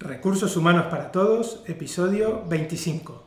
Recursos 0.00 0.56
Humanos 0.56 0.86
para 0.86 1.10
Todos, 1.10 1.64
episodio 1.66 2.44
25. 2.46 3.24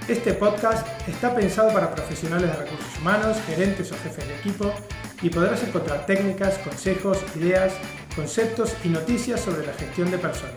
Este 0.09 0.35
podcast 0.35 0.87
está 1.09 1.35
pensado 1.35 1.73
para 1.73 1.95
profesionales 1.95 2.51
de 2.51 2.57
recursos 2.57 2.99
humanos, 3.01 3.39
gerentes 3.47 3.91
o 3.91 3.97
jefes 3.97 4.29
de 4.29 4.37
equipo 4.37 4.73
y 5.23 5.31
podrás 5.31 5.63
encontrar 5.63 6.07
técnicas, 6.07 6.59
consejos, 6.59 7.19
ideas, 7.35 7.73
conceptos 8.15 8.75
y 8.85 8.89
noticias 8.89 9.41
sobre 9.41 9.67
la 9.67 9.73
gestión 9.73 10.11
de 10.11 10.19
personas. 10.19 10.55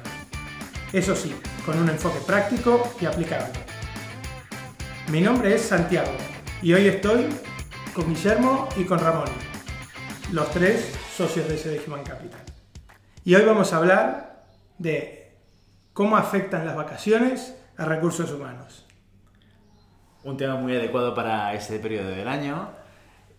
Eso 0.93 1.15
sí, 1.15 1.35
con 1.65 1.79
un 1.79 1.89
enfoque 1.89 2.19
práctico 2.25 2.93
y 3.01 3.05
aplicable. 3.05 3.49
Mi 5.11 5.21
nombre 5.21 5.55
es 5.55 5.63
Santiago 5.63 6.11
y 6.61 6.73
hoy 6.73 6.87
estoy 6.87 7.27
con 7.93 8.07
Guillermo 8.13 8.69
y 8.77 8.83
con 8.83 8.99
Ramón, 8.99 9.29
los 10.31 10.49
tres 10.51 10.91
socios 11.15 11.47
de 11.47 11.57
SD 11.57 11.81
Human 11.87 12.03
Capital. 12.03 12.48
Y 13.25 13.35
hoy 13.35 13.43
vamos 13.43 13.73
a 13.73 13.77
hablar 13.77 14.45
de 14.77 15.35
cómo 15.93 16.15
afectan 16.15 16.65
las 16.65 16.75
vacaciones 16.75 17.55
a 17.77 17.85
recursos 17.85 18.31
humanos. 18.31 18.85
Un 20.23 20.37
tema 20.37 20.55
muy 20.55 20.73
adecuado 20.75 21.13
para 21.13 21.53
este 21.53 21.79
periodo 21.79 22.09
del 22.09 22.27
año. 22.27 22.69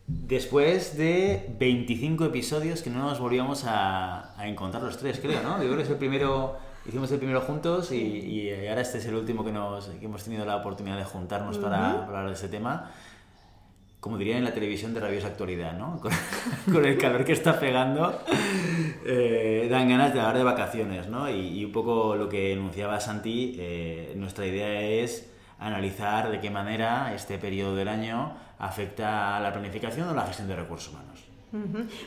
Después 0.06 0.98
de 0.98 1.54
25 1.58 2.26
episodios 2.26 2.82
que 2.82 2.90
no 2.90 2.98
nos 2.98 3.20
volvíamos 3.20 3.64
a, 3.64 4.38
a 4.38 4.48
encontrar 4.48 4.82
los 4.82 4.98
tres, 4.98 5.18
creo, 5.18 5.42
¿no? 5.42 5.56
Yo 5.58 5.64
creo 5.64 5.76
que 5.76 5.82
es 5.84 5.90
el 5.90 5.96
primero, 5.96 6.58
hicimos 6.84 7.10
el 7.12 7.18
primero 7.18 7.40
juntos 7.40 7.90
y, 7.92 7.96
y 7.96 8.68
ahora 8.68 8.82
este 8.82 8.98
es 8.98 9.06
el 9.06 9.14
último 9.14 9.44
que, 9.44 9.52
nos, 9.52 9.86
que 9.86 10.04
hemos 10.04 10.24
tenido 10.24 10.44
la 10.44 10.56
oportunidad 10.56 10.98
de 10.98 11.04
juntarnos 11.04 11.58
para, 11.58 11.78
para 11.78 12.06
hablar 12.06 12.26
de 12.26 12.34
ese 12.34 12.48
tema 12.48 12.90
como 14.00 14.16
dirían 14.16 14.38
en 14.38 14.44
la 14.44 14.54
televisión 14.54 14.94
de 14.94 15.00
rabiosa 15.00 15.28
actualidad, 15.28 15.76
¿no? 15.76 16.00
Con, 16.00 16.12
con 16.72 16.84
el 16.84 16.98
calor 16.98 17.24
que 17.24 17.32
está 17.32 17.60
pegando, 17.60 18.22
eh, 19.04 19.68
dan 19.70 19.88
ganas 19.88 20.14
de 20.14 20.20
hablar 20.20 20.38
de 20.38 20.44
vacaciones, 20.44 21.06
¿no? 21.08 21.28
Y, 21.28 21.58
y 21.58 21.64
un 21.64 21.72
poco 21.72 22.16
lo 22.16 22.28
que 22.28 22.52
enunciaba 22.52 22.98
Santi, 22.98 23.56
eh, 23.58 24.14
nuestra 24.16 24.46
idea 24.46 24.80
es 24.80 25.30
analizar 25.58 26.30
de 26.30 26.40
qué 26.40 26.50
manera 26.50 27.14
este 27.14 27.38
periodo 27.38 27.76
del 27.76 27.88
año 27.88 28.32
afecta 28.58 29.36
a 29.36 29.40
la 29.40 29.52
planificación 29.52 30.08
o 30.08 30.14
la 30.14 30.26
gestión 30.26 30.48
de 30.48 30.56
recursos 30.56 30.92
humanos. 30.92 31.30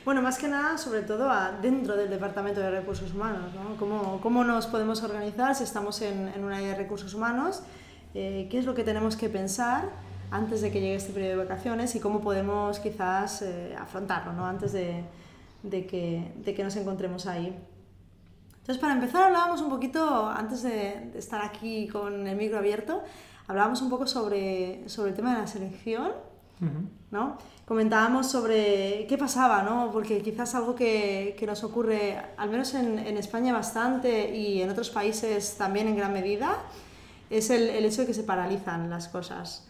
Bueno, 0.06 0.22
más 0.22 0.38
que 0.38 0.48
nada, 0.48 0.78
sobre 0.78 1.02
todo 1.02 1.30
dentro 1.62 1.98
del 1.98 2.10
Departamento 2.10 2.62
de 2.62 2.72
Recursos 2.72 3.14
Humanos, 3.14 3.54
¿no? 3.54 3.76
¿Cómo, 3.76 4.22
¿Cómo, 4.22 4.46
nos 4.46 4.68
podemos 4.68 5.04
organizar 5.04 5.54
si 5.54 5.66
estamos 5.66 6.02
en, 6.02 6.30
en 6.30 6.46
un 6.46 6.54
área 6.54 6.70
de 6.70 6.76
recursos 6.76 7.14
humanos? 7.14 7.62
Eh, 8.14 8.48
¿Qué 8.50 8.60
es 8.60 8.66
lo 8.66 8.74
que 8.74 8.84
tenemos 8.84 9.18
que 9.18 9.28
pensar? 9.28 9.90
Antes 10.34 10.62
de 10.62 10.72
que 10.72 10.82
llegue 10.82 10.96
este 10.96 11.14
periodo 11.14 11.38
de 11.38 11.44
vacaciones 11.46 11.94
y 11.96 12.00
cómo 12.00 12.20
podemos 12.20 12.80
quizás 12.80 13.44
eh, 13.44 13.76
afrontarlo 13.80 14.34
¿no? 14.34 14.48
antes 14.48 14.74
de, 14.74 15.04
de, 15.62 15.86
que, 15.86 16.34
de, 16.44 16.56
que, 16.56 16.64
nos 16.64 16.76
encontremos 16.76 17.28
ahí. 17.28 17.56
Entonces, 18.52 18.80
para 18.80 18.94
empezar, 18.94 19.26
hablábamos 19.26 19.62
un 19.62 19.70
poquito, 19.70 20.28
antes 20.28 20.64
de, 20.64 21.12
de, 21.14 21.20
estar 21.20 21.44
aquí 21.44 21.88
con 21.88 22.26
el 22.26 22.36
micro 22.36 22.58
abierto, 22.58 23.04
hablábamos 23.48 23.84
un 23.84 23.92
poco 23.92 24.08
sobre, 24.08 24.90
sobre 24.90 25.12
el 25.12 25.16
tema 25.16 25.36
de 25.36 25.42
la 25.42 25.48
selección, 25.48 26.08
uh 26.62 26.66
-huh. 26.66 26.88
¿no? 27.12 27.38
Comentábamos 27.68 28.26
sobre 28.32 29.06
qué 29.08 29.18
pasaba, 29.20 29.62
¿no? 29.62 29.92
Porque 29.92 30.20
quizás 30.24 30.56
algo 30.56 30.74
que, 30.74 31.36
que 31.38 31.46
nos 31.46 31.64
ocurre, 31.64 32.20
al 32.38 32.50
menos 32.50 32.74
en, 32.74 32.98
en, 32.98 33.18
España 33.18 33.54
bastante 33.54 34.36
y 34.36 34.64
en 34.64 34.70
otros 34.72 34.90
países 34.90 35.58
también 35.58 35.88
en 35.88 35.96
gran 35.96 36.12
medida, 36.12 36.58
es 37.30 37.52
el, 37.52 37.70
el 37.70 37.86
hecho 37.86 38.02
de 38.02 38.08
que 38.08 38.14
se 38.16 38.24
paralizan 38.24 38.90
las 38.90 39.08
cosas. 39.10 39.68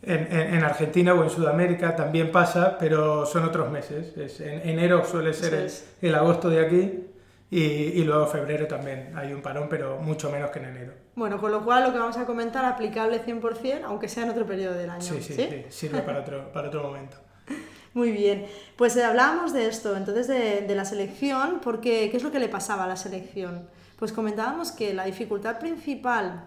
En, 0.00 0.32
en, 0.32 0.54
en, 0.54 0.64
Argentina 0.64 1.12
o 1.12 1.24
en 1.24 1.30
Sudamérica 1.30 1.96
también 1.96 2.30
pasa, 2.30 2.78
pero 2.78 3.26
son 3.26 3.44
otros 3.44 3.68
meses. 3.70 4.16
Es, 4.16 4.40
en 4.40 4.68
enero 4.68 5.04
suele 5.04 5.34
ser 5.34 5.54
el, 5.54 5.70
el, 6.00 6.14
agosto 6.14 6.48
de 6.48 6.64
aquí 6.64 7.04
y, 7.50 7.58
y, 7.58 8.04
luego 8.04 8.26
febrero 8.26 8.68
también 8.68 9.12
hay 9.16 9.32
un 9.32 9.42
parón, 9.42 9.66
pero 9.68 9.98
mucho 9.98 10.30
menos 10.30 10.50
que 10.50 10.60
en 10.60 10.66
enero. 10.66 10.92
Bueno, 11.16 11.40
con 11.40 11.50
lo 11.50 11.64
cual 11.64 11.82
lo 11.82 11.92
que 11.92 11.98
vamos 11.98 12.16
a 12.16 12.26
comentar 12.26 12.64
aplicable 12.64 13.20
100%, 13.24 13.82
aunque 13.86 14.08
sea 14.08 14.22
en 14.22 14.30
otro 14.30 14.46
periodo 14.46 14.74
del 14.74 14.90
año. 14.90 15.02
Sí, 15.02 15.20
sí, 15.20 15.34
sí, 15.34 15.48
sí 15.50 15.64
sirve 15.68 16.02
para 16.02 16.20
otro, 16.20 16.52
para 16.52 16.68
otro 16.68 16.84
momento. 16.84 17.16
Muy 17.94 18.12
bien, 18.12 18.46
pues 18.76 18.96
eh, 18.96 19.02
hablábamos 19.02 19.52
de 19.52 19.66
esto, 19.66 19.96
entonces 19.96 20.28
de, 20.28 20.60
de 20.60 20.74
la 20.76 20.84
selección, 20.84 21.60
porque 21.60 22.08
¿qué 22.10 22.16
es 22.18 22.22
lo 22.22 22.30
que 22.30 22.38
le 22.38 22.48
pasaba 22.48 22.84
a 22.84 22.86
la 22.86 22.96
selección? 22.96 23.68
Pues 23.98 24.12
comentábamos 24.12 24.70
que 24.70 24.94
la 24.94 25.06
dificultad 25.06 25.58
principal 25.58 26.44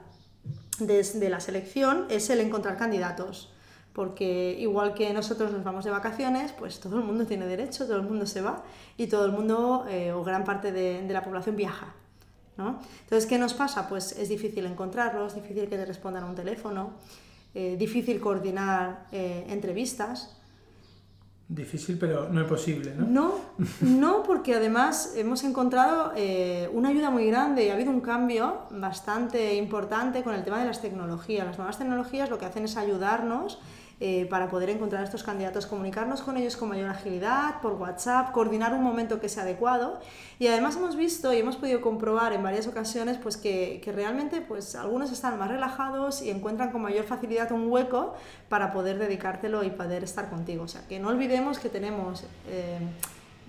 de, 0.79 1.03
de, 1.03 1.29
la 1.29 1.39
selección 1.39 2.05
es 2.09 2.29
el 2.29 2.39
encontrar 2.39 2.77
candidatos. 2.77 3.51
Porque 3.93 4.55
igual 4.57 4.93
que 4.93 5.11
nosotros 5.13 5.51
nos 5.51 5.63
vamos 5.63 5.83
de 5.83 5.91
vacaciones, 5.91 6.53
pues 6.53 6.79
todo 6.79 6.97
el 6.99 7.03
mundo 7.03 7.25
tiene 7.25 7.45
derecho, 7.45 7.85
todo 7.85 7.97
el 7.97 8.03
mundo 8.03 8.25
se 8.25 8.41
va 8.41 8.63
y 8.95 9.07
todo 9.07 9.25
el 9.25 9.33
mundo 9.33 9.85
eh, 9.89 10.13
o 10.13 10.23
gran 10.23 10.45
parte 10.45 10.71
de, 10.71 11.05
la 11.09 11.23
población 11.23 11.57
viaja. 11.57 11.93
¿no? 12.55 12.79
Entonces, 13.03 13.27
¿qué 13.27 13.37
nos 13.37 13.53
pasa? 13.53 13.89
Pues 13.89 14.13
es 14.13 14.29
difícil 14.29 14.65
encontrarlos, 14.65 15.35
difícil 15.35 15.67
que 15.67 15.75
te 15.75 15.85
respondan 15.85 16.23
a 16.23 16.27
un 16.27 16.35
teléfono, 16.35 16.91
eh, 17.53 17.75
difícil 17.77 18.21
coordinar 18.21 19.07
eh, 19.11 19.45
entrevistas. 19.49 20.37
Difícil, 21.53 21.97
pero 21.99 22.29
no 22.29 22.39
es 22.39 22.47
posible, 22.47 22.93
¿no? 22.95 23.05
No, 23.81 24.23
porque 24.23 24.55
además 24.55 25.15
hemos 25.17 25.43
encontrado 25.43 26.13
eh, 26.15 26.69
una 26.71 26.87
ayuda 26.87 27.09
muy 27.09 27.25
grande 27.25 27.65
y 27.65 27.69
ha 27.69 27.73
habido 27.73 27.91
un 27.91 27.99
cambio 27.99 28.59
bastante 28.69 29.55
importante 29.55 30.23
con 30.23 30.33
el 30.33 30.45
tema 30.45 30.59
de 30.59 30.65
las 30.65 30.81
tecnologías. 30.81 31.45
Las 31.45 31.57
nuevas 31.57 31.77
tecnologías 31.77 32.29
lo 32.29 32.37
que 32.37 32.45
hacen 32.45 32.63
es 32.63 32.77
ayudarnos 32.77 33.59
eh, 34.03 34.25
para 34.31 34.49
poder 34.49 34.71
encontrar 34.71 35.03
a 35.03 35.05
estos 35.05 35.21
candidatos, 35.21 35.67
comunicarnos 35.67 36.23
con 36.23 36.35
ellos 36.35 36.57
con 36.57 36.69
mayor 36.69 36.89
agilidad, 36.89 37.61
por 37.61 37.73
WhatsApp, 37.73 38.31
coordinar 38.31 38.73
un 38.73 38.81
momento 38.81 39.19
que 39.19 39.29
sea 39.29 39.43
adecuado. 39.43 39.99
Y 40.39 40.47
además 40.47 40.75
hemos 40.75 40.95
visto 40.95 41.31
y 41.31 41.37
hemos 41.37 41.55
podido 41.55 41.81
comprobar 41.81 42.33
en 42.33 42.41
varias 42.41 42.65
ocasiones 42.65 43.19
pues, 43.19 43.37
que, 43.37 43.79
que 43.83 43.91
realmente 43.91 44.41
pues, 44.41 44.73
algunos 44.73 45.11
están 45.11 45.37
más 45.37 45.51
relajados 45.51 46.23
y 46.23 46.31
encuentran 46.31 46.71
con 46.71 46.81
mayor 46.81 47.05
facilidad 47.05 47.51
un 47.51 47.69
hueco 47.69 48.15
para 48.49 48.73
poder 48.73 48.97
dedicártelo 48.97 49.63
y 49.63 49.69
poder 49.69 50.03
estar 50.03 50.31
contigo. 50.31 50.63
O 50.63 50.67
sea, 50.67 50.81
que 50.87 50.99
no 50.99 51.09
olvidemos 51.09 51.59
que 51.59 51.69
tenemos... 51.69 52.23
Eh, 52.49 52.79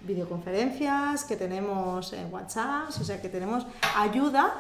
videoconferencias, 0.05 1.23
que 1.23 1.37
tenemos 1.37 2.13
eh, 2.13 2.27
WhatsApp, 2.29 2.89
o 2.89 3.05
sea 3.05 3.23
que 3.23 3.29
tenemos 3.29 3.65
ayuda 3.97 4.53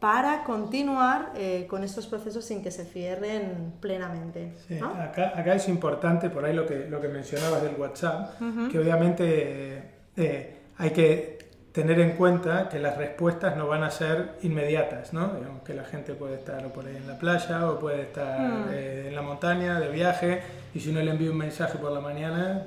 para 0.00 0.44
continuar 0.44 1.32
eh, 1.36 1.66
con 1.68 1.82
estos 1.82 2.06
procesos 2.06 2.44
sin 2.44 2.62
que 2.62 2.70
se 2.70 2.84
cierren 2.84 3.72
plenamente. 3.80 4.52
Sí, 4.68 4.74
¿no? 4.78 4.88
acá, 4.88 5.32
acá, 5.34 5.54
es 5.54 5.68
importante, 5.68 6.28
por 6.28 6.44
ahí 6.44 6.52
lo 6.52 6.66
que, 6.66 6.86
lo 6.88 7.00
que 7.00 7.08
mencionabas 7.08 7.62
del 7.62 7.76
WhatsApp, 7.76 8.40
uh 8.40 8.44
-huh. 8.44 8.70
que 8.70 8.78
obviamente 8.78 9.82
eh, 10.16 10.56
hay 10.76 10.90
que 10.90 11.36
tener 11.72 12.00
en 12.00 12.12
cuenta 12.12 12.68
que 12.68 12.78
las 12.78 12.96
respuestas 12.96 13.56
no 13.56 13.68
van 13.68 13.82
a 13.84 13.90
ser 13.90 14.36
inmediatas, 14.42 15.12
¿no? 15.12 15.34
Digamos 15.34 15.62
que 15.62 15.74
la 15.74 15.84
gente 15.84 16.14
puede 16.14 16.36
estar 16.36 16.64
o 16.64 16.70
por 16.70 16.86
ahí 16.86 16.96
en 16.96 17.06
la 17.06 17.18
playa 17.18 17.70
o 17.70 17.78
puede 17.78 18.02
estar 18.02 18.38
-huh. 18.38 18.72
eh, 18.72 19.08
en 19.08 19.14
la 19.14 19.22
montaña 19.22 19.78
de 19.80 19.90
viaje 19.90 20.40
y 20.74 20.80
si 20.80 20.90
uno 20.90 21.00
le 21.02 21.10
envía 21.10 21.30
un 21.30 21.36
mensaje 21.36 21.76
por 21.78 21.92
la 21.92 22.00
mañana, 22.00 22.66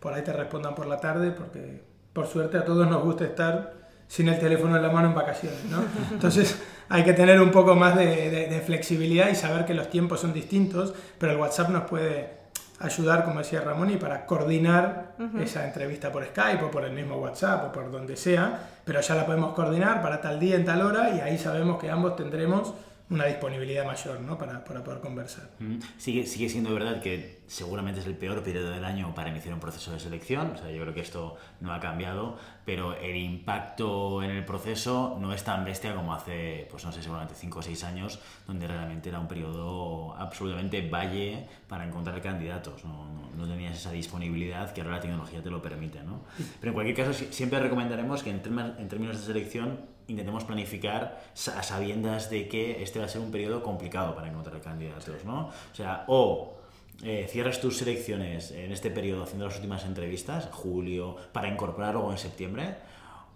por 0.00 0.12
ahí 0.14 0.22
te 0.22 0.32
respondan 0.32 0.74
por 0.74 0.86
la 0.86 0.98
tarde 0.98 1.32
porque 1.32 1.82
por 2.12 2.26
suerte 2.26 2.58
a 2.58 2.64
todos 2.64 2.88
nos 2.88 3.02
gusta 3.02 3.24
estar 3.24 3.85
sin 4.08 4.28
el 4.28 4.38
teléfono 4.38 4.76
en 4.76 4.82
la 4.82 4.90
mano 4.90 5.08
en 5.08 5.14
vacaciones, 5.14 5.64
¿no? 5.70 5.82
Entonces 6.12 6.60
hay 6.88 7.04
que 7.04 7.12
tener 7.12 7.40
un 7.40 7.50
poco 7.50 7.74
más 7.74 7.96
de, 7.96 8.30
de, 8.30 8.46
de, 8.46 8.60
flexibilidad 8.60 9.28
y 9.28 9.34
saber 9.34 9.64
que 9.64 9.74
los 9.74 9.90
tiempos 9.90 10.20
son 10.20 10.32
distintos, 10.32 10.94
pero 11.18 11.32
el 11.32 11.38
WhatsApp 11.38 11.70
nos 11.70 11.82
puede 11.84 12.36
ayudar, 12.80 13.24
como 13.24 13.38
decía 13.38 13.60
Ramón, 13.60 13.90
y 13.90 13.96
para 13.96 14.26
coordinar 14.26 15.14
uh 15.18 15.22
-huh. 15.22 15.42
esa 15.42 15.66
entrevista 15.66 16.12
por 16.12 16.24
Skype 16.24 16.64
o 16.64 16.70
por 16.70 16.84
el 16.84 16.92
mismo 16.92 17.16
WhatsApp 17.16 17.68
o 17.68 17.72
por 17.72 17.90
donde 17.90 18.16
sea, 18.16 18.68
pero 18.84 19.00
ya 19.00 19.14
la 19.14 19.24
podemos 19.24 19.54
coordinar 19.54 20.02
para 20.02 20.20
tal 20.20 20.38
día 20.38 20.56
en 20.56 20.64
tal 20.64 20.82
hora 20.82 21.10
y 21.10 21.20
ahí 21.20 21.38
sabemos 21.38 21.78
que 21.80 21.90
ambos 21.90 22.16
tendremos 22.16 22.74
una 23.08 23.26
disponibilidad 23.26 23.84
mayor 23.84 24.20
¿no? 24.20 24.36
para, 24.36 24.64
para 24.64 24.82
poder 24.82 25.00
conversar. 25.00 25.50
Mm, 25.60 25.78
sigue, 25.96 26.26
sigue 26.26 26.48
siendo 26.48 26.74
verdad 26.74 27.00
que 27.00 27.40
seguramente 27.46 28.00
es 28.00 28.06
el 28.06 28.16
peor 28.16 28.42
periodo 28.42 28.70
del 28.70 28.84
año 28.84 29.14
para 29.14 29.30
iniciar 29.30 29.54
un 29.54 29.60
proceso 29.60 29.92
de 29.92 30.00
selección, 30.00 30.52
o 30.54 30.56
sea, 30.56 30.70
yo 30.70 30.82
creo 30.82 30.92
que 30.92 31.00
esto 31.00 31.36
no 31.60 31.72
ha 31.72 31.78
cambiado, 31.78 32.36
pero 32.64 32.96
el 32.96 33.16
impacto 33.16 34.22
en 34.24 34.30
el 34.30 34.44
proceso 34.44 35.16
no 35.20 35.32
es 35.32 35.44
tan 35.44 35.64
bestia 35.64 35.94
como 35.94 36.12
hace, 36.12 36.66
pues 36.68 36.84
no 36.84 36.90
sé, 36.90 37.02
seguramente 37.02 37.34
5 37.36 37.58
o 37.60 37.62
6 37.62 37.84
años, 37.84 38.18
donde 38.48 38.66
realmente 38.66 39.08
era 39.08 39.20
un 39.20 39.28
periodo 39.28 40.16
absolutamente 40.16 40.88
valle 40.88 41.46
para 41.68 41.86
encontrar 41.86 42.20
candidatos, 42.20 42.84
no, 42.84 43.30
no, 43.36 43.46
tenías 43.46 43.76
esa 43.76 43.92
disponibilidad 43.92 44.72
que 44.72 44.80
ahora 44.80 44.96
la 44.96 45.00
tecnología 45.00 45.40
te 45.40 45.50
lo 45.50 45.62
permite, 45.62 46.02
¿no? 46.02 46.22
Pero 46.58 46.70
en 46.70 46.74
cualquier 46.74 46.96
caso 46.96 47.12
siempre 47.30 47.60
recomendaremos 47.60 48.24
que 48.24 48.30
en, 48.30 48.42
en 48.78 48.88
términos 48.88 49.18
de 49.18 49.24
selección 49.24 49.95
intentemos 50.08 50.44
planificar 50.44 51.20
a 51.56 51.62
sabiendas 51.62 52.30
de 52.30 52.48
que 52.48 52.82
este 52.82 52.98
va 52.98 53.06
a 53.06 53.08
ser 53.08 53.20
un 53.20 53.30
periodo 53.30 53.62
complicado 53.62 54.14
para 54.14 54.28
encontrar 54.28 54.60
candidatos, 54.60 55.24
¿no? 55.24 55.48
O 55.48 55.74
sea, 55.74 56.04
o 56.08 56.54
eh, 57.02 57.26
cierras 57.28 57.60
tus 57.60 57.78
selecciones 57.78 58.52
en 58.52 58.72
este 58.72 58.90
periodo 58.90 59.24
haciendo 59.24 59.46
las 59.46 59.56
últimas 59.56 59.84
entrevistas, 59.84 60.48
julio, 60.52 61.16
para 61.32 61.48
incorporar 61.48 61.94
luego 61.94 62.12
en 62.12 62.18
septiembre, 62.18 62.76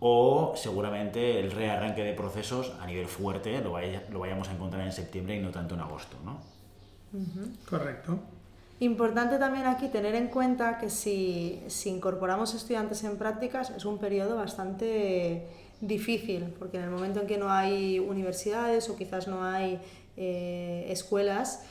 o 0.01 0.55
seguramente 0.57 1.41
el 1.41 1.51
rearranque 1.51 2.03
de 2.03 2.15
procesos 2.15 2.73
a 2.81 2.87
nivel 2.87 3.07
fuerte 3.07 3.61
lo, 3.61 3.79
lo 4.11 4.19
vayamos 4.19 4.49
a 4.49 4.53
encontrar 4.53 4.83
en 4.83 4.93
septiembre 4.93 5.37
y 5.37 5.41
no 5.41 5.51
tanto 5.51 5.75
en 5.75 5.81
agosto, 5.81 6.17
¿no? 6.25 6.41
Correcto. 7.69 8.19
Importante 8.81 9.39
también 9.39 9.67
aquí 9.67 9.89
tener 9.89 10.15
en 10.15 10.29
cuenta 10.29 10.79
que 10.79 10.89
si, 10.89 11.63
si 11.67 11.91
incorporamos 11.91 12.55
estudiantes 12.55 13.05
en 13.05 13.19
prácticas 13.19 13.71
es 13.71 13.85
un 13.85 13.99
periodo 13.99 14.37
bastante 14.37 15.47
difícil, 15.81 16.55
porque 16.59 16.79
en 16.79 16.85
el 16.85 16.91
momento 16.91 17.21
en 17.21 17.27
que 17.27 17.38
no 17.38 17.50
hay 17.50 17.99
universidades 17.99 18.88
o 18.88 18.97
quizás 18.97 19.29
no 19.29 19.44
hay 19.44 19.81
eh, 20.17 20.87
escuelas, 20.88 21.65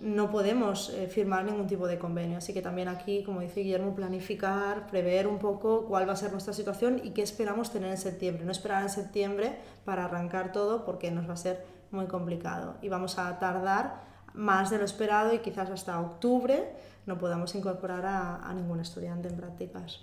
no 0.00 0.30
podemos 0.30 0.88
eh, 0.90 1.08
firmar 1.08 1.44
ningún 1.44 1.66
tipo 1.66 1.86
de 1.86 1.98
convenio. 1.98 2.38
Así 2.38 2.54
que 2.54 2.62
también 2.62 2.88
aquí, 2.88 3.22
como 3.22 3.40
dice 3.40 3.60
Guillermo, 3.60 3.94
planificar, 3.94 4.86
prever 4.86 5.26
un 5.26 5.38
poco 5.38 5.84
cuál 5.86 6.08
va 6.08 6.14
a 6.14 6.16
ser 6.16 6.32
nuestra 6.32 6.54
situación 6.54 7.00
y 7.04 7.10
qué 7.10 7.22
esperamos 7.22 7.70
tener 7.70 7.90
en 7.90 7.98
septiembre. 7.98 8.44
No 8.44 8.52
esperar 8.52 8.82
en 8.82 8.88
septiembre 8.88 9.56
para 9.84 10.06
arrancar 10.06 10.52
todo 10.52 10.86
porque 10.86 11.10
nos 11.10 11.28
va 11.28 11.34
a 11.34 11.36
ser 11.36 11.64
muy 11.90 12.06
complicado 12.06 12.76
y 12.82 12.88
vamos 12.88 13.18
a 13.18 13.38
tardar 13.38 14.08
más 14.32 14.70
de 14.70 14.78
lo 14.78 14.84
esperado 14.84 15.34
y 15.34 15.40
quizás 15.40 15.70
hasta 15.70 16.00
octubre 16.00 16.72
no 17.04 17.18
podamos 17.18 17.54
incorporar 17.54 18.06
a, 18.06 18.52
ningún 18.54 18.80
estudiante 18.80 19.28
en 19.28 19.36
prácticas. 19.36 20.00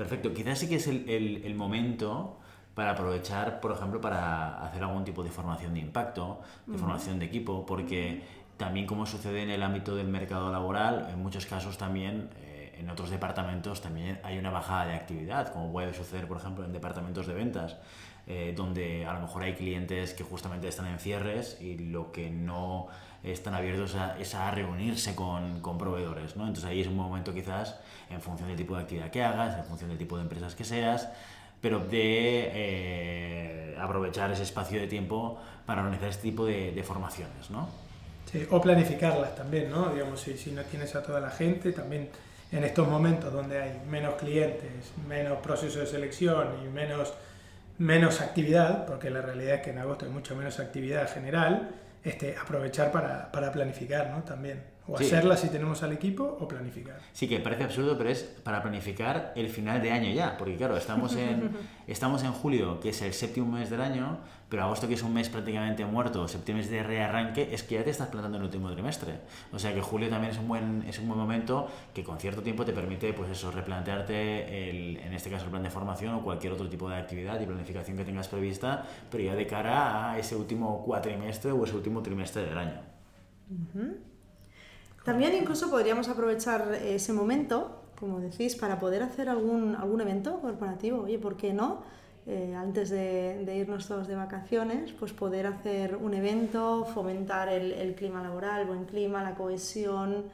Perfecto, 0.00 0.32
quizás 0.32 0.58
sí 0.58 0.66
que 0.66 0.76
es 0.76 0.86
el, 0.86 1.06
el, 1.44 1.54
momento 1.54 2.38
para 2.74 2.92
aprovechar, 2.92 3.60
por 3.60 3.72
ejemplo, 3.72 4.00
para 4.00 4.64
hacer 4.64 4.82
algún 4.82 5.04
tipo 5.04 5.22
de 5.22 5.28
formación 5.28 5.74
de 5.74 5.80
impacto, 5.80 6.40
de 6.66 6.78
formación 6.78 7.18
de 7.18 7.26
equipo, 7.26 7.66
porque 7.66 8.22
también 8.56 8.86
como 8.86 9.04
sucede 9.04 9.42
en 9.42 9.50
el 9.50 9.62
ámbito 9.62 9.94
del 9.94 10.08
mercado 10.08 10.50
laboral, 10.50 11.10
en 11.12 11.22
muchos 11.22 11.44
casos 11.44 11.76
también 11.76 12.30
eh, 12.40 12.49
en 12.80 12.88
otros 12.90 13.10
departamentos 13.10 13.80
también 13.80 14.18
hay 14.22 14.38
una 14.38 14.50
bajada 14.50 14.86
de 14.86 14.94
actividad, 14.94 15.52
como 15.52 15.70
puede 15.70 15.92
suceder, 15.94 16.26
por 16.26 16.38
ejemplo, 16.38 16.64
en 16.64 16.72
departamentos 16.72 17.26
de 17.26 17.34
ventas, 17.34 17.76
eh, 18.26 18.54
donde 18.56 19.04
a 19.06 19.12
lo 19.12 19.20
mejor 19.20 19.42
hay 19.42 19.54
clientes 19.54 20.14
que 20.14 20.24
justamente 20.24 20.68
están 20.68 20.86
en 20.86 20.98
cierres 20.98 21.58
y 21.60 21.76
lo 21.78 22.10
que 22.10 22.30
no 22.30 22.88
están 23.22 23.54
abiertos 23.54 23.94
a, 23.96 24.18
es 24.18 24.34
a 24.34 24.50
reunirse 24.50 25.14
con, 25.14 25.60
con 25.60 25.76
proveedores. 25.76 26.36
¿no? 26.36 26.46
Entonces 26.46 26.64
ahí 26.64 26.80
es 26.80 26.86
un 26.86 26.96
momento 26.96 27.34
quizás 27.34 27.78
en 28.08 28.20
función 28.20 28.48
del 28.48 28.56
tipo 28.56 28.74
de 28.74 28.82
actividad 28.82 29.10
que 29.10 29.22
hagas, 29.22 29.58
en 29.58 29.64
función 29.64 29.90
del 29.90 29.98
tipo 29.98 30.16
de 30.16 30.22
empresas 30.22 30.54
que 30.54 30.64
seas, 30.64 31.08
pero 31.60 31.80
de 31.80 32.50
eh, 32.54 33.76
aprovechar 33.78 34.30
ese 34.30 34.42
espacio 34.42 34.80
de 34.80 34.86
tiempo 34.86 35.38
para 35.66 35.82
organizar 35.82 36.08
este 36.08 36.22
tipo 36.22 36.46
de, 36.46 36.72
de 36.72 36.82
formaciones. 36.82 37.50
¿no? 37.50 37.68
Sí, 38.30 38.46
o 38.50 38.60
planificarlas 38.60 39.34
también, 39.34 39.70
¿no? 39.70 39.90
Digamos, 39.90 40.20
si, 40.20 40.38
si 40.38 40.52
no 40.52 40.62
tienes 40.62 40.94
a 40.94 41.02
toda 41.02 41.20
la 41.20 41.30
gente, 41.30 41.72
también 41.72 42.08
en 42.52 42.64
estos 42.64 42.88
momentos 42.88 43.32
donde 43.32 43.60
hay 43.60 43.80
menos 43.88 44.14
clientes, 44.14 44.92
menos 45.06 45.38
proceso 45.38 45.80
de 45.80 45.86
selección 45.86 46.48
y 46.64 46.68
menos, 46.68 47.14
menos 47.78 48.20
actividad, 48.20 48.86
porque 48.86 49.10
la 49.10 49.22
realidad 49.22 49.56
es 49.56 49.62
que 49.62 49.70
en 49.70 49.78
agosto 49.78 50.04
hay 50.04 50.10
mucho 50.10 50.34
menos 50.34 50.58
actividad 50.58 51.12
general, 51.12 51.70
este, 52.02 52.36
aprovechar 52.36 52.90
para, 52.90 53.30
para 53.30 53.52
planificar 53.52 54.10
¿no? 54.10 54.22
también. 54.22 54.62
O 54.88 54.96
hacerla 54.96 55.36
si 55.36 55.48
tenemos 55.48 55.82
al 55.82 55.92
equipo 55.92 56.24
o 56.40 56.48
planificar. 56.48 56.98
Sí, 57.12 57.28
que 57.28 57.38
parece 57.38 57.64
absurdo, 57.64 57.96
pero 57.96 58.10
es 58.10 58.22
para 58.22 58.62
planificar 58.62 59.32
el 59.36 59.48
final 59.48 59.80
de 59.82 59.92
año 59.92 60.10
ya. 60.10 60.36
Porque 60.36 60.56
claro, 60.56 60.76
estamos 60.76 61.14
en, 61.16 61.50
estamos 61.86 62.22
en 62.24 62.32
julio, 62.32 62.80
que 62.80 62.90
es 62.90 63.02
el 63.02 63.12
séptimo 63.12 63.58
mes 63.58 63.70
del 63.70 63.80
año, 63.80 64.18
pero 64.50 64.64
agosto, 64.64 64.88
que 64.88 64.94
es 64.94 65.02
un 65.04 65.14
mes 65.14 65.28
prácticamente 65.28 65.86
muerto, 65.86 66.26
septiembre 66.26 66.64
es 66.64 66.70
de 66.70 66.82
rearranque, 66.82 67.54
es 67.54 67.62
que 67.62 67.76
ya 67.76 67.84
te 67.84 67.90
estás 67.90 68.08
plantando 68.08 68.36
en 68.36 68.42
el 68.42 68.46
último 68.46 68.70
trimestre. 68.72 69.20
O 69.52 69.60
sea 69.60 69.72
que 69.72 69.80
julio 69.80 70.08
también 70.08 70.32
es 70.32 70.38
un 70.38 70.48
buen, 70.48 70.82
es 70.88 70.98
un 70.98 71.06
buen 71.06 71.20
momento 71.20 71.68
que 71.94 72.02
con 72.02 72.18
cierto 72.18 72.42
tiempo 72.42 72.64
te 72.64 72.72
permite, 72.72 73.12
pues 73.12 73.30
eso, 73.30 73.52
replantearte, 73.52 74.70
el, 74.70 74.96
en 74.96 75.12
este 75.12 75.30
caso, 75.30 75.44
el 75.44 75.50
plan 75.50 75.62
de 75.62 75.70
formación 75.70 76.14
o 76.14 76.22
cualquier 76.22 76.52
otro 76.52 76.68
tipo 76.68 76.88
de 76.90 76.96
actividad 76.96 77.40
y 77.40 77.46
planificación 77.46 77.96
que 77.96 78.04
tengas 78.04 78.26
prevista, 78.26 78.84
pero 79.08 79.22
ya 79.22 79.36
de 79.36 79.46
cara 79.46 80.10
a 80.10 80.18
ese 80.18 80.34
último 80.34 80.82
cuatrimestre 80.84 81.52
o 81.52 81.64
ese 81.64 81.76
último 81.76 82.02
trimestre 82.02 82.42
del 82.42 82.58
año. 82.58 82.80
También 85.10 85.34
incluso 85.34 85.68
podríamos 85.68 86.08
aprovechar 86.08 86.72
ese 86.84 87.12
momento, 87.12 87.82
como 87.98 88.20
decís, 88.20 88.54
para 88.54 88.78
poder 88.78 89.02
hacer 89.02 89.28
algún, 89.28 89.74
algún 89.74 90.00
evento 90.00 90.40
corporativo. 90.40 91.00
Oye, 91.02 91.18
¿por 91.18 91.36
qué 91.36 91.52
no? 91.52 91.82
Eh, 92.28 92.54
antes 92.56 92.90
de, 92.90 93.44
irnos 93.56 93.88
todos 93.88 94.06
de 94.06 94.14
vacaciones, 94.14 94.92
pues 94.92 95.12
poder 95.12 95.48
hacer 95.48 95.96
un 95.96 96.14
evento, 96.14 96.84
fomentar 96.94 97.48
el, 97.48 97.72
el 97.72 97.96
clima 97.96 98.22
laboral, 98.22 98.66
buen 98.66 98.84
clima, 98.84 99.20
la 99.24 99.34
cohesión, 99.34 100.26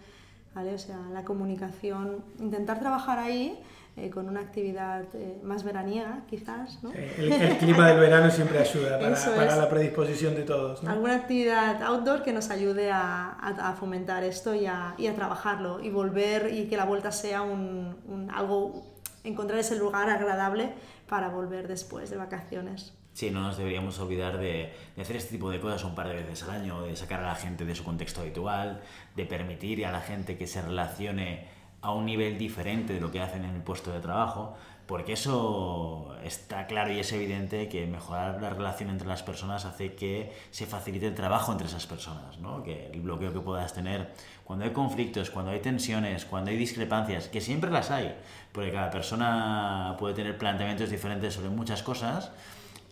¿vale? 0.55 0.75
o 0.75 0.79
sea, 0.79 0.99
la 1.11 1.25
comunicación, 1.25 2.23
intentar 2.39 2.79
trabajar 2.79 3.19
ahí 3.19 3.59
eh, 3.99 4.11
con 4.11 4.29
una 4.29 4.41
actividad 4.41 5.07
eh, 5.15 5.41
más 5.43 5.65
veraniega, 5.65 6.21
quizás. 6.29 6.83
¿no? 6.83 6.93
el, 6.93 7.57
clima 7.57 7.89
del 7.89 7.99
verano 7.99 8.31
siempre 8.31 8.59
ayuda 8.59 8.99
para, 9.01 9.17
para 9.17 9.57
la 9.57 9.71
predisposición 9.71 10.35
de 10.35 10.43
todos. 10.43 10.83
¿no? 10.83 10.91
Alguna 10.91 11.15
actividad 11.15 11.83
outdoor 11.83 12.23
que 12.23 12.35
nos 12.35 12.51
ayude 12.51 12.91
a, 12.91 13.31
a, 13.31 13.73
fomentar 13.73 14.23
esto 14.23 14.55
y 14.55 14.67
a, 14.67 14.95
y 14.99 15.07
a, 15.07 15.15
trabajarlo 15.15 15.81
y 15.81 15.89
volver 15.89 16.53
y 16.53 16.69
que 16.69 16.77
la 16.77 16.85
vuelta 16.85 17.11
sea 17.11 17.41
un, 17.41 17.97
un, 18.07 18.31
algo, 18.31 18.85
encontrar 19.25 19.61
ese 19.61 19.77
lugar 19.77 20.11
agradable 20.11 20.75
para 21.09 21.31
volver 21.31 21.67
después 21.67 22.11
de 22.11 22.19
vacaciones. 22.19 22.93
Sí, 23.15 23.31
no 23.31 23.41
nos 23.41 23.57
deberíamos 23.57 23.99
olvidar 23.99 24.37
de, 24.37 24.75
de, 24.95 25.01
hacer 25.01 25.17
este 25.17 25.31
tipo 25.31 25.49
de 25.51 25.59
cosas 25.59 25.83
un 25.85 25.95
par 25.95 26.09
de 26.09 26.17
veces 26.17 26.43
al 26.43 26.51
año, 26.51 26.83
de 26.83 26.95
sacar 26.97 27.21
a 27.21 27.29
la 27.29 27.35
gente 27.35 27.65
de 27.65 27.75
su 27.75 27.83
contexto 27.83 28.21
habitual, 28.21 28.83
de 29.15 29.25
permitir 29.25 29.87
a 29.87 29.91
la 29.91 30.03
gente 30.03 30.37
que 30.37 30.47
se 30.47 30.61
relacione 30.61 31.57
a 31.87 31.93
un 31.93 32.05
nivel 32.05 32.37
diferente 32.37 32.95
de 32.95 33.01
lo 33.01 33.13
que 33.13 33.21
hacen 33.21 33.45
en 33.45 33.55
el 33.55 33.63
puesto 33.63 33.93
de 33.93 34.01
trabajo, 34.01 34.57
porque 34.89 35.13
eso 35.13 36.17
está 36.25 36.67
claro 36.67 36.93
y 36.93 36.99
es 36.99 37.13
evidente 37.13 37.69
que 37.69 37.87
mejorar 37.87 38.43
la 38.43 38.51
relación 38.51 38.91
entre 38.91 39.07
las 39.07 39.23
personas 39.23 39.65
hace 39.65 39.95
que 39.95 40.33
se 40.51 40.67
facilite 40.67 41.07
el 41.07 41.15
trabajo 41.15 41.53
entre 41.53 41.69
esas 41.69 41.87
personas, 41.87 42.41
¿no? 42.41 42.65
que 42.65 42.91
el 42.93 43.03
bloqueo 43.03 43.33
que 43.33 43.39
puedas 43.39 43.73
tener 43.73 44.11
cuando 44.43 44.65
hay 44.65 44.73
conflictos, 44.73 45.31
cuando 45.31 45.53
hay 45.53 45.61
tensiones, 45.61 46.25
cuando 46.25 46.51
hay 46.51 46.57
discrepancias, 46.57 47.29
que 47.29 47.41
siempre 47.41 47.71
las 47.71 47.93
hay, 47.93 48.17
porque 48.51 48.73
cada 48.73 48.91
persona 48.91 49.95
puede 49.97 50.15
tener 50.15 50.39
planteamientos 50.39 50.91
diferentes 50.91 51.35
sobre 51.35 51.51
muchas 51.51 51.85
cosas, 51.85 52.33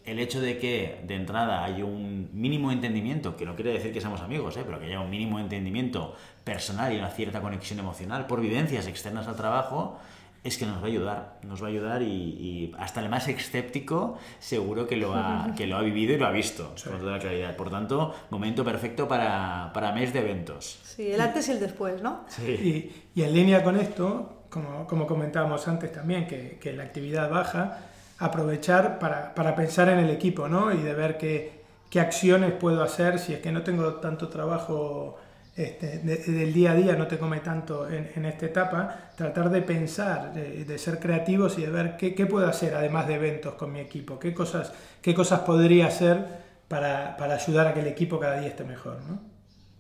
el 0.05 0.19
hecho 0.19 0.41
de 0.41 0.59
que 0.59 1.01
de 1.07 1.15
entrada 1.15 1.65
hay 1.65 1.83
un 1.83 2.29
mínimo 2.33 2.71
entendimiento, 2.71 3.37
que 3.37 3.47
no 3.47 3.55
quiere 3.55 3.73
decir 3.73 3.93
que 3.93 4.01
seamos 4.01 4.21
amigos, 4.21 4.57
¿eh? 4.57 4.63
pero 4.65 4.79
que 4.79 4.87
haya 4.87 5.01
un 5.01 5.11
mínimo 5.11 5.39
entendimiento 5.41 6.15
personal 6.45 6.93
y 6.93 6.99
una 6.99 7.09
cierta 7.09 7.41
conexión 7.41 7.79
emocional 7.79 8.27
por 8.27 8.41
vivencias 8.41 8.87
externas 8.87 9.29
al 9.29 9.37
trabajo, 9.37 9.99
es 10.43 10.59
que 10.59 10.67
nos 10.67 10.77
va 10.77 10.83
a 10.83 10.87
ayudar, 10.89 11.39
nos 11.43 11.63
va 11.63 11.69
a 11.69 11.71
ayudar 11.71 12.03
y, 12.03 12.71
hasta 12.79 13.01
el 13.01 13.09
más 13.09 13.27
escéptico 13.29 14.19
seguro 14.39 14.87
que 14.87 14.97
lo 14.97 15.15
ha, 15.15 15.53
que 15.57 15.67
lo 15.67 15.79
ha 15.79 15.81
vivido 15.81 16.13
y 16.13 16.19
lo 16.19 16.27
ha 16.27 16.33
visto 16.33 16.75
con 16.85 17.01
toda 17.01 17.19
claridad. 17.19 17.57
Por 17.57 17.71
tanto, 17.71 18.15
momento 18.29 18.63
perfecto 18.63 19.09
para, 19.09 19.71
para 19.73 19.93
mes 19.93 20.13
de 20.13 20.21
eventos. 20.21 20.81
Sí, 20.85 21.11
el 21.11 21.21
antes 21.23 21.49
y 21.49 21.53
el 21.53 21.61
después, 21.61 22.03
¿no? 22.03 22.27
Sí. 22.29 22.93
Y, 23.15 23.21
y 23.21 23.25
en 23.25 23.33
línea 23.33 23.65
con 23.65 23.81
esto, 23.81 24.45
como, 24.51 24.87
como 24.87 25.07
comentábamos 25.07 25.67
antes 25.67 25.91
también, 25.91 26.27
que, 26.27 26.59
que 26.61 26.75
la 26.75 26.83
actividad 26.83 27.31
baja, 27.31 27.79
aprovechar 28.19 28.99
para, 28.99 29.35
para, 29.35 29.55
pensar 29.55 29.89
en 29.89 29.99
el 29.99 30.11
equipo, 30.11 30.49
¿no? 30.49 30.73
Y 30.73 30.79
de 30.79 30.95
ver 30.95 31.19
qué, 31.19 31.63
qué, 31.91 32.01
acciones 32.01 32.53
puedo 32.53 32.83
hacer 32.83 33.19
si 33.19 33.35
es 33.35 33.41
que 33.41 33.53
no 33.53 33.63
tengo 33.63 33.95
tanto 33.95 34.29
trabajo 34.29 35.19
este, 35.57 35.99
del 35.99 36.53
día 36.53 36.73
a 36.73 36.75
día, 36.75 36.97
no 36.97 37.07
te 37.07 37.19
come 37.19 37.39
tanto 37.39 37.89
en, 37.89 38.11
en 38.17 38.25
esta 38.25 38.47
etapa, 38.47 39.11
tratar 39.17 39.51
de 39.51 39.63
pensar, 39.63 40.33
de, 40.35 40.79
ser 40.79 40.99
creativos 40.99 41.59
y 41.59 41.63
de 41.63 41.71
ver 41.71 41.97
qué, 41.97 42.15
qué, 42.15 42.27
puedo 42.27 42.49
hacer 42.49 42.75
además 42.75 43.07
de 43.07 43.15
eventos 43.15 43.55
con 43.55 43.73
mi 43.73 43.79
equipo, 43.79 44.19
qué 44.19 44.35
cosas, 44.35 44.73
qué 45.01 45.15
cosas 45.15 45.41
podría 45.41 45.87
hacer 45.87 46.27
para, 46.67 47.17
para 47.17 47.35
ayudar 47.35 47.69
a 47.69 47.75
que 47.75 47.81
el 47.81 47.87
equipo 47.87 48.19
cada 48.19 48.41
día 48.41 48.49
esté 48.49 48.65
mejor, 48.65 48.99
¿no? 49.09 49.21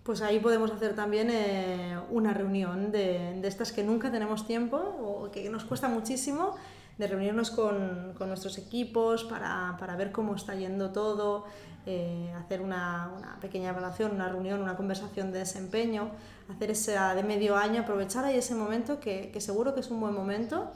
Pues 0.04 0.20
ahí 0.20 0.38
podemos 0.38 0.70
hacer 0.70 0.94
también 0.94 1.30
eh, 1.30 1.98
una 2.10 2.34
reunión 2.34 2.92
de, 2.92 3.38
de, 3.40 3.48
estas 3.48 3.72
que 3.72 3.82
nunca 3.82 4.12
tenemos 4.12 4.46
tiempo 4.46 4.76
o 4.76 5.30
que 5.32 5.48
nos 5.48 5.64
cuesta 5.64 5.88
muchísimo 5.88 6.56
de 6.98 7.06
reunirnos 7.06 7.50
con, 7.50 8.12
con 8.16 8.28
nuestros 8.28 8.58
equipos 8.58 9.24
para, 9.24 9.76
para, 9.78 9.96
ver 9.96 10.12
cómo 10.12 10.34
está 10.34 10.54
yendo 10.54 10.90
todo, 10.90 11.44
eh, 11.86 12.32
hacer 12.38 12.60
una, 12.60 13.10
una, 13.16 13.40
pequeña 13.40 13.70
evaluación, 13.70 14.12
una 14.12 14.28
reunión, 14.28 14.62
una 14.62 14.76
conversación 14.76 15.32
de 15.32 15.40
desempeño, 15.40 16.10
hacer 16.54 16.70
esa 16.70 17.14
de 17.14 17.22
medio 17.22 17.56
año, 17.56 17.82
aprovechar 17.82 18.24
ahí 18.24 18.36
ese 18.36 18.54
momento 18.54 19.00
que, 19.00 19.30
que 19.32 19.40
seguro 19.40 19.74
que 19.74 19.80
es 19.80 19.90
un 19.90 20.00
buen 20.00 20.14
momento 20.14 20.72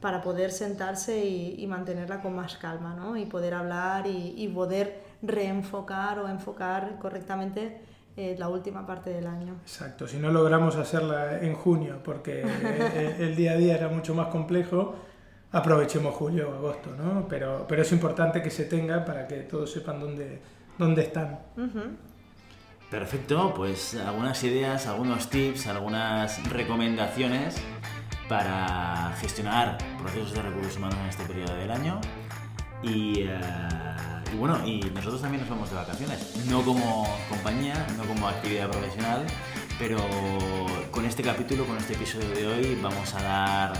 para 0.00 0.22
poder 0.22 0.52
sentarse 0.52 1.24
y, 1.24 1.56
y 1.58 1.66
mantenerla 1.66 2.20
con 2.20 2.34
más 2.36 2.56
calma 2.56 2.94
¿no? 2.94 3.16
y 3.16 3.26
poder 3.26 3.54
hablar 3.54 4.06
y, 4.06 4.34
y 4.36 4.48
poder 4.48 5.02
reenfocar 5.22 6.18
o 6.18 6.28
enfocar 6.28 6.98
correctamente 6.98 7.80
eh, 8.16 8.34
la 8.38 8.48
última 8.48 8.86
parte 8.86 9.10
del 9.10 9.26
año. 9.26 9.56
Exacto, 9.62 10.06
si 10.06 10.18
no 10.18 10.30
logramos 10.30 10.76
hacerla 10.76 11.40
en 11.40 11.54
junio 11.54 12.00
porque 12.02 12.42
el, 12.96 13.28
el 13.28 13.36
día 13.36 13.52
a 13.52 13.56
día 13.56 13.74
era 13.74 13.88
mucho 13.88 14.14
más 14.14 14.28
complejo, 14.28 14.94
aprovechemos 15.52 16.14
julio 16.14 16.50
o 16.50 16.54
agosto, 16.54 16.90
¿no? 16.96 17.26
Pero, 17.28 17.64
pero 17.68 17.82
es 17.82 17.92
importante 17.92 18.42
que 18.42 18.50
se 18.50 18.64
tenga 18.64 19.04
para 19.04 19.26
que 19.26 19.36
todos 19.42 19.70
sepan 19.70 20.00
dónde, 20.00 20.40
dónde 20.78 21.02
están. 21.02 21.40
Uh 21.56 21.60
-huh. 21.62 21.96
Perfecto, 22.90 23.52
pues 23.54 23.96
algunas 23.96 24.42
ideas, 24.44 24.86
algunos 24.86 25.28
tips, 25.28 25.66
algunas 25.66 26.48
recomendaciones 26.50 27.56
para 28.28 29.12
gestionar 29.20 29.78
procesos 29.98 30.34
de 30.34 30.42
recursos 30.42 30.76
humanos 30.76 30.98
en 31.02 31.06
este 31.08 31.24
periodo 31.24 31.54
del 31.56 31.70
año. 31.70 32.00
Y, 32.82 33.24
uh, 33.24 34.32
y, 34.32 34.36
bueno, 34.36 34.64
y 34.66 34.80
nosotros 34.94 35.20
también 35.20 35.40
nos 35.40 35.50
vamos 35.50 35.70
de 35.70 35.76
vacaciones, 35.76 36.46
no 36.48 36.62
como 36.62 37.06
compañía, 37.28 37.86
no 37.96 38.04
como 38.04 38.28
actividad 38.28 38.70
profesional, 38.70 39.26
pero 39.78 39.98
con 40.90 41.04
este 41.04 41.22
capítulo, 41.22 41.64
con 41.64 41.76
este 41.78 41.94
episodio 41.94 42.28
de 42.30 42.46
hoy, 42.46 42.78
vamos 42.80 43.14
a 43.14 43.22
dar 43.22 43.72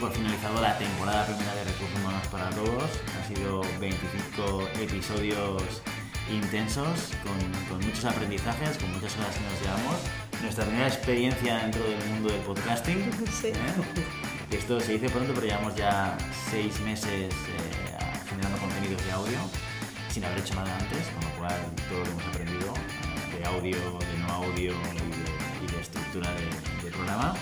por 0.00 0.12
finalizado 0.12 0.60
la 0.60 0.76
temporada 0.76 1.24
primera 1.24 1.54
de 1.54 1.64
Recursos 1.64 1.98
Humanos 2.00 2.26
para 2.28 2.50
Todos. 2.50 2.90
Han 3.16 3.34
sido 3.34 3.62
25 3.80 4.68
episodios 4.80 5.62
intensos, 6.30 7.12
con, 7.22 7.38
con, 7.68 7.86
muchos 7.86 8.04
aprendizajes, 8.04 8.76
con 8.78 8.92
muchas 8.92 9.14
cosas 9.14 9.34
que 9.36 9.44
nos 9.44 9.60
llevamos. 9.62 9.96
Nuestra 10.42 10.64
primera 10.64 10.88
experiencia 10.88 11.56
dentro 11.58 11.82
del 11.84 12.04
mundo 12.08 12.28
del 12.28 12.40
podcasting. 12.42 13.10
Sí. 13.40 13.48
¿eh? 13.48 14.56
Esto 14.56 14.80
se 14.80 14.92
dice 14.92 15.08
pronto, 15.08 15.32
pero 15.34 15.46
llevamos 15.46 15.74
ya 15.74 16.16
seis 16.50 16.78
meses 16.80 17.32
eh, 17.32 17.98
generando 18.28 18.58
contenidos 18.58 19.04
de 19.04 19.12
audio 19.12 19.38
sin 20.10 20.24
haber 20.24 20.38
hecho 20.38 20.54
nada 20.54 20.74
antes, 20.78 21.06
con 21.08 21.30
lo 21.30 21.36
cual 21.38 21.60
todo 21.88 21.98
lo 21.98 22.04
que 22.04 22.10
hemos 22.10 22.26
aprendido 22.26 22.74
eh, 22.74 23.38
de 23.38 23.46
audio, 23.46 23.76
de 23.98 24.18
no 24.18 24.32
audio 24.32 24.72
y 24.72 25.64
de, 25.64 25.64
y 25.64 25.72
de 25.72 25.80
estructura 25.80 26.30
de, 26.32 26.84
de 26.84 26.90
programa. 26.90 27.34